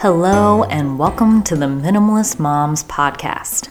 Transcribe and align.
Hello, 0.00 0.62
and 0.62 0.96
welcome 0.96 1.42
to 1.42 1.56
the 1.56 1.66
Minimalist 1.66 2.38
Moms 2.38 2.84
Podcast. 2.84 3.68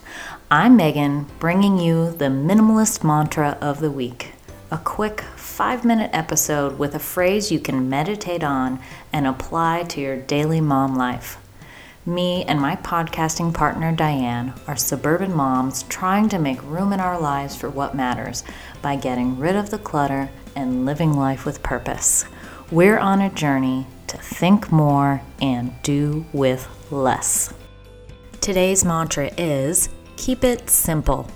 I'm 0.51 0.75
Megan, 0.75 1.25
bringing 1.39 1.79
you 1.79 2.11
the 2.11 2.25
Minimalist 2.25 3.01
Mantra 3.01 3.57
of 3.61 3.79
the 3.79 3.89
Week 3.89 4.33
a 4.69 4.77
quick 4.77 5.21
five 5.37 5.85
minute 5.85 6.09
episode 6.11 6.77
with 6.77 6.93
a 6.95 6.99
phrase 6.99 7.49
you 7.49 7.61
can 7.61 7.87
meditate 7.87 8.43
on 8.43 8.81
and 9.13 9.25
apply 9.25 9.83
to 9.83 10.01
your 10.01 10.17
daily 10.17 10.59
mom 10.59 10.97
life. 10.97 11.37
Me 12.05 12.43
and 12.43 12.59
my 12.59 12.75
podcasting 12.75 13.53
partner 13.53 13.93
Diane 13.93 14.53
are 14.67 14.75
suburban 14.75 15.33
moms 15.33 15.83
trying 15.83 16.27
to 16.27 16.39
make 16.39 16.61
room 16.63 16.91
in 16.91 16.99
our 16.99 17.17
lives 17.17 17.55
for 17.55 17.69
what 17.69 17.95
matters 17.95 18.43
by 18.81 18.97
getting 18.97 19.39
rid 19.39 19.55
of 19.55 19.69
the 19.69 19.79
clutter 19.79 20.29
and 20.57 20.85
living 20.85 21.13
life 21.13 21.45
with 21.45 21.63
purpose. 21.63 22.25
We're 22.69 22.99
on 22.99 23.21
a 23.21 23.29
journey 23.29 23.87
to 24.07 24.17
think 24.17 24.71
more 24.71 25.21
and 25.41 25.73
do 25.83 26.25
with 26.33 26.67
less. 26.91 27.53
Today's 28.41 28.85
mantra 28.85 29.31
is 29.37 29.89
keep 30.15 30.43
it 30.43 30.69
simple. 30.69 31.29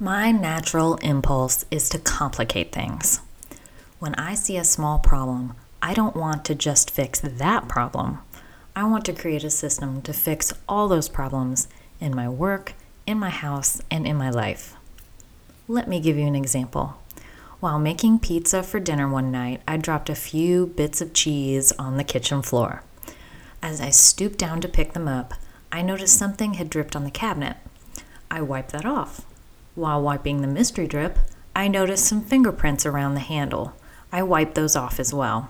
My 0.00 0.30
natural 0.30 0.94
impulse 0.96 1.64
is 1.70 1.88
to 1.88 1.98
complicate 1.98 2.72
things. 2.72 3.20
When 3.98 4.14
I 4.14 4.34
see 4.34 4.56
a 4.56 4.64
small 4.64 5.00
problem, 5.00 5.54
I 5.82 5.92
don't 5.92 6.14
want 6.14 6.44
to 6.46 6.54
just 6.54 6.90
fix 6.90 7.20
that 7.20 7.68
problem. 7.68 8.20
I 8.78 8.84
want 8.84 9.04
to 9.06 9.12
create 9.12 9.42
a 9.42 9.50
system 9.50 10.02
to 10.02 10.12
fix 10.12 10.52
all 10.68 10.86
those 10.86 11.08
problems 11.08 11.66
in 11.98 12.14
my 12.14 12.28
work, 12.28 12.74
in 13.08 13.18
my 13.18 13.28
house, 13.28 13.82
and 13.90 14.06
in 14.06 14.14
my 14.14 14.30
life. 14.30 14.76
Let 15.66 15.88
me 15.88 15.98
give 15.98 16.16
you 16.16 16.28
an 16.28 16.36
example. 16.36 16.96
While 17.58 17.80
making 17.80 18.20
pizza 18.20 18.62
for 18.62 18.78
dinner 18.78 19.08
one 19.08 19.32
night, 19.32 19.62
I 19.66 19.78
dropped 19.78 20.08
a 20.08 20.14
few 20.14 20.68
bits 20.68 21.00
of 21.00 21.12
cheese 21.12 21.72
on 21.72 21.96
the 21.96 22.04
kitchen 22.04 22.40
floor. 22.40 22.84
As 23.60 23.80
I 23.80 23.90
stooped 23.90 24.38
down 24.38 24.60
to 24.60 24.68
pick 24.68 24.92
them 24.92 25.08
up, 25.08 25.34
I 25.72 25.82
noticed 25.82 26.16
something 26.16 26.54
had 26.54 26.70
dripped 26.70 26.94
on 26.94 27.02
the 27.02 27.10
cabinet. 27.10 27.56
I 28.30 28.42
wiped 28.42 28.70
that 28.70 28.86
off. 28.86 29.22
While 29.74 30.02
wiping 30.02 30.40
the 30.40 30.46
mystery 30.46 30.86
drip, 30.86 31.18
I 31.52 31.66
noticed 31.66 32.06
some 32.06 32.22
fingerprints 32.22 32.86
around 32.86 33.14
the 33.14 33.20
handle. 33.22 33.72
I 34.12 34.22
wiped 34.22 34.54
those 34.54 34.76
off 34.76 35.00
as 35.00 35.12
well. 35.12 35.48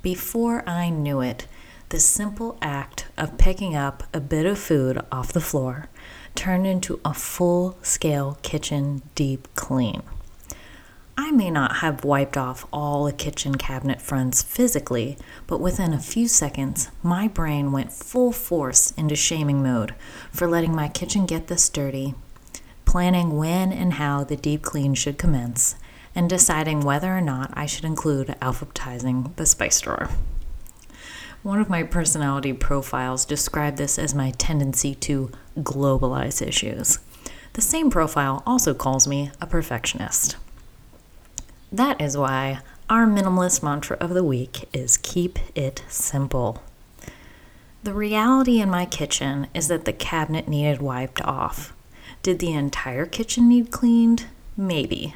Before 0.00 0.62
I 0.64 0.90
knew 0.90 1.20
it, 1.20 1.48
the 1.88 2.00
simple 2.00 2.58
act 2.60 3.06
of 3.16 3.38
picking 3.38 3.74
up 3.74 4.02
a 4.12 4.20
bit 4.20 4.44
of 4.44 4.58
food 4.58 5.00
off 5.10 5.32
the 5.32 5.40
floor 5.40 5.88
turned 6.34 6.66
into 6.66 7.00
a 7.04 7.14
full 7.14 7.78
scale 7.82 8.38
kitchen 8.42 9.02
deep 9.14 9.48
clean. 9.54 10.02
I 11.16 11.32
may 11.32 11.50
not 11.50 11.76
have 11.76 12.04
wiped 12.04 12.36
off 12.36 12.66
all 12.72 13.04
the 13.04 13.12
kitchen 13.12 13.56
cabinet 13.56 14.00
fronts 14.00 14.42
physically, 14.42 15.18
but 15.46 15.60
within 15.60 15.92
a 15.92 15.98
few 15.98 16.28
seconds, 16.28 16.90
my 17.02 17.26
brain 17.26 17.72
went 17.72 17.92
full 17.92 18.32
force 18.32 18.92
into 18.92 19.16
shaming 19.16 19.62
mode 19.62 19.94
for 20.30 20.46
letting 20.46 20.74
my 20.76 20.88
kitchen 20.88 21.26
get 21.26 21.48
this 21.48 21.68
dirty 21.68 22.14
planning 22.84 23.36
when 23.36 23.70
and 23.70 23.94
how 23.94 24.24
the 24.24 24.36
deep 24.36 24.62
clean 24.62 24.94
should 24.94 25.18
commence, 25.18 25.74
and 26.14 26.30
deciding 26.30 26.80
whether 26.80 27.14
or 27.14 27.20
not 27.20 27.50
I 27.52 27.66
should 27.66 27.84
include 27.84 28.28
alphabetizing 28.40 29.36
the 29.36 29.44
spice 29.44 29.80
drawer. 29.82 30.08
One 31.48 31.62
of 31.62 31.70
my 31.70 31.82
personality 31.82 32.52
profiles 32.52 33.24
described 33.24 33.78
this 33.78 33.98
as 33.98 34.14
my 34.14 34.32
tendency 34.32 34.94
to 34.96 35.30
globalize 35.56 36.46
issues. 36.46 36.98
The 37.54 37.62
same 37.62 37.88
profile 37.88 38.42
also 38.44 38.74
calls 38.74 39.08
me 39.08 39.30
a 39.40 39.46
perfectionist. 39.46 40.36
That 41.72 42.02
is 42.02 42.18
why 42.18 42.60
our 42.90 43.06
minimalist 43.06 43.62
mantra 43.62 43.96
of 43.96 44.10
the 44.10 44.22
week 44.22 44.68
is 44.74 44.98
keep 44.98 45.38
it 45.54 45.82
simple. 45.88 46.62
The 47.82 47.94
reality 47.94 48.60
in 48.60 48.68
my 48.68 48.84
kitchen 48.84 49.46
is 49.54 49.68
that 49.68 49.86
the 49.86 49.94
cabinet 49.94 50.48
needed 50.48 50.82
wiped 50.82 51.22
off. 51.22 51.72
Did 52.22 52.40
the 52.40 52.52
entire 52.52 53.06
kitchen 53.06 53.48
need 53.48 53.70
cleaned? 53.70 54.26
Maybe. 54.54 55.14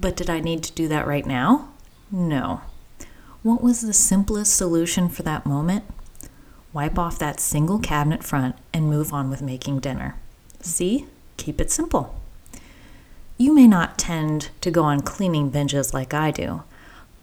But 0.00 0.16
did 0.16 0.30
I 0.30 0.40
need 0.40 0.62
to 0.62 0.72
do 0.72 0.88
that 0.88 1.06
right 1.06 1.26
now? 1.26 1.68
No. 2.10 2.62
What 3.48 3.62
was 3.62 3.80
the 3.80 3.94
simplest 3.94 4.54
solution 4.54 5.08
for 5.08 5.22
that 5.22 5.46
moment? 5.46 5.84
Wipe 6.74 6.98
off 6.98 7.18
that 7.18 7.40
single 7.40 7.78
cabinet 7.78 8.22
front 8.22 8.56
and 8.74 8.90
move 8.90 9.10
on 9.10 9.30
with 9.30 9.40
making 9.40 9.80
dinner. 9.80 10.16
See? 10.60 11.06
Keep 11.38 11.58
it 11.62 11.70
simple. 11.70 12.20
You 13.38 13.54
may 13.54 13.66
not 13.66 13.96
tend 13.96 14.50
to 14.60 14.70
go 14.70 14.82
on 14.82 15.00
cleaning 15.00 15.50
binges 15.50 15.94
like 15.94 16.12
I 16.12 16.30
do, 16.30 16.62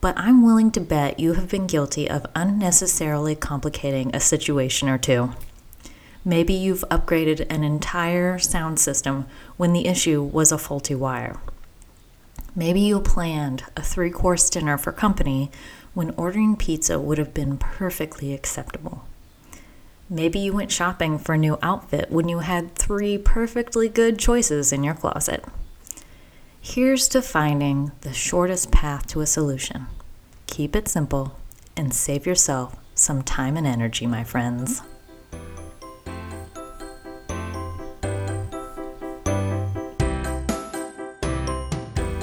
but 0.02 0.18
I'm 0.18 0.42
willing 0.42 0.72
to 0.72 0.80
bet 0.80 1.20
you 1.20 1.34
have 1.34 1.48
been 1.48 1.68
guilty 1.68 2.10
of 2.10 2.26
unnecessarily 2.34 3.36
complicating 3.36 4.10
a 4.12 4.20
situation 4.20 4.90
or 4.90 4.98
two. 4.98 5.32
Maybe 6.26 6.56
you've 6.56 6.84
upgraded 6.90 7.46
an 7.52 7.64
entire 7.64 8.40
sound 8.40 8.80
system 8.80 9.28
when 9.58 9.74
the 9.74 9.86
issue 9.86 10.24
was 10.24 10.52
a 10.52 10.58
faulty 10.58 10.96
wire. 10.96 11.38
Maybe 12.56 12.80
you 12.80 13.02
planned 13.02 13.66
a 13.76 13.82
three 13.82 14.10
course 14.10 14.50
dinner 14.50 14.78
for 14.78 14.94
company 14.94 15.52
when 15.94 16.14
ordering 16.18 16.56
pizza 16.56 17.00
would 17.00 17.18
have 17.18 17.34
been 17.34 17.58
perfectly 17.58 18.34
acceptable. 18.34 19.06
Maybe 20.10 20.40
you 20.40 20.54
went 20.54 20.72
shopping 20.72 21.18
for 21.18 21.34
a 21.34 21.38
new 21.38 21.58
outfit 21.62 22.12
when 22.12 22.30
you 22.30 22.40
had 22.40 22.76
three 22.76 23.18
perfectly 23.18 23.90
good 23.90 24.20
choices 24.20 24.72
in 24.72 24.84
your 24.84 24.94
closet. 24.94 25.44
Here's 26.62 27.08
to 27.10 27.22
finding 27.22 27.92
the 28.02 28.14
shortest 28.14 28.72
path 28.72 29.08
to 29.08 29.22
a 29.22 29.26
solution. 29.26 29.88
Keep 30.48 30.76
it 30.76 30.88
simple 30.88 31.36
and 31.76 31.94
save 31.94 32.26
yourself 32.26 32.78
some 32.94 33.22
time 33.22 33.58
and 33.58 33.68
energy, 33.68 34.08
my 34.08 34.24
friends. 34.24 34.82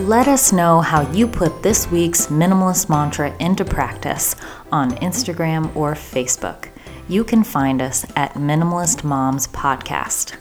Let 0.02 0.26
us 0.26 0.52
know 0.52 0.80
how 0.80 1.08
you 1.12 1.28
put 1.28 1.62
this 1.62 1.88
week's 1.88 2.26
minimalist 2.26 2.88
mantra 2.88 3.36
into 3.38 3.64
practice 3.64 4.34
on 4.72 4.96
Instagram 4.96 5.76
or 5.76 5.94
Facebook. 5.94 6.70
You 7.08 7.22
can 7.22 7.44
find 7.44 7.80
us 7.80 8.04
at 8.16 8.34
Minimalist 8.34 9.04
Moms 9.04 9.46
Podcast. 9.46 10.34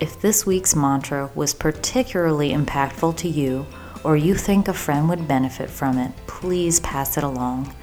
If 0.00 0.20
this 0.20 0.44
week's 0.44 0.76
mantra 0.76 1.30
was 1.34 1.54
particularly 1.54 2.50
impactful 2.50 3.16
to 3.16 3.26
you, 3.26 3.66
or 4.04 4.18
you 4.18 4.34
think 4.34 4.68
a 4.68 4.74
friend 4.74 5.08
would 5.08 5.26
benefit 5.26 5.70
from 5.70 5.96
it, 5.96 6.12
please 6.26 6.78
pass 6.80 7.16
it 7.16 7.24
along. 7.24 7.74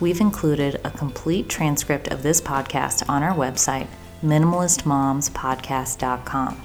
We've 0.00 0.22
included 0.22 0.80
a 0.84 0.90
complete 0.90 1.50
transcript 1.50 2.08
of 2.08 2.22
this 2.22 2.40
podcast 2.40 3.06
on 3.10 3.22
our 3.22 3.34
website, 3.34 3.88
minimalistmomspodcast.com. 4.24 6.62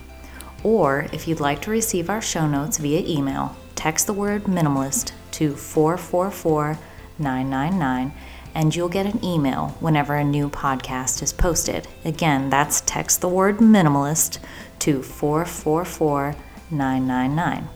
Or 0.64 1.08
if 1.12 1.28
you'd 1.28 1.42
like 1.42 1.62
to 1.64 1.72
receive 1.72 2.10
our 2.10 2.22
show 2.22 2.48
notes 2.48 2.78
via 2.78 3.04
email, 3.06 3.54
text 3.78 4.08
the 4.08 4.14
word 4.14 4.44
minimalist 4.44 5.12
to 5.32 5.56
444 5.56 6.78
999 7.20 8.12
and 8.58 8.76
you'll 8.76 8.90
get 8.90 9.06
an 9.06 9.24
email 9.24 9.78
whenever 9.80 10.16
a 10.16 10.24
new 10.24 10.50
podcast 10.50 11.22
is 11.22 11.32
posted. 11.32 11.88
Again, 12.04 12.50
that's 12.50 12.82
text 12.82 13.22
the 13.22 13.30
word 13.30 13.60
minimalist 13.60 14.40
to 14.80 15.04
444 15.04 16.36
999. 16.72 17.70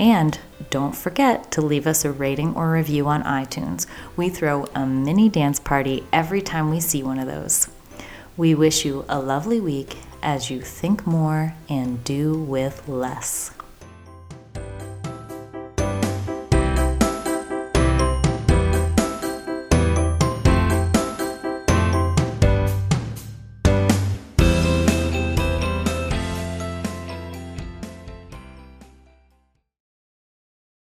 And 0.00 0.38
don't 0.70 0.96
forget 0.96 1.52
to 1.52 1.60
leave 1.60 1.86
us 1.86 2.04
a 2.04 2.10
rating 2.10 2.54
or 2.54 2.72
review 2.72 3.06
on 3.08 3.22
iTunes. 3.24 3.86
We 4.16 4.30
throw 4.30 4.64
a 4.74 4.86
mini 4.86 5.28
dance 5.28 5.60
party 5.60 6.06
every 6.14 6.40
time 6.40 6.70
we 6.70 6.80
see 6.80 7.02
one 7.02 7.18
of 7.18 7.26
those. 7.26 7.68
We 8.36 8.54
wish 8.54 8.86
you 8.86 9.04
a 9.10 9.20
lovely 9.20 9.60
week 9.60 9.98
as 10.22 10.50
you 10.50 10.62
think 10.62 11.06
more 11.06 11.54
and 11.68 12.02
do 12.04 12.32
with 12.32 12.88
less. 12.88 13.50